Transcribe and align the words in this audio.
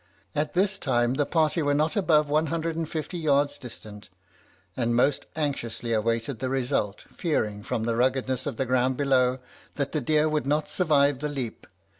"At 0.33 0.55
this 0.55 0.79
time 0.79 1.13
the 1.13 1.27
party 1.27 1.61
were 1.61 1.75
not 1.75 1.95
above 1.95 2.27
one 2.27 2.47
hundred 2.47 2.75
and 2.75 2.89
fifty 2.89 3.19
yards 3.19 3.59
distant, 3.59 4.09
and 4.75 4.95
most 4.95 5.27
anxiously 5.35 5.95
waited 5.95 6.39
the 6.39 6.49
result, 6.49 7.05
fearing, 7.15 7.61
from 7.61 7.83
the 7.83 7.95
ruggedness 7.95 8.47
of 8.47 8.57
the 8.57 8.65
ground 8.65 8.97
below, 8.97 9.37
that 9.75 9.91
the 9.91 10.01
deer 10.01 10.27
would 10.27 10.47
not 10.47 10.69
survive 10.71 11.19
the 11.19 11.29
leap. 11.29 11.67